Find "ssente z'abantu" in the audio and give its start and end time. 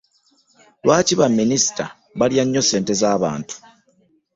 2.63-3.55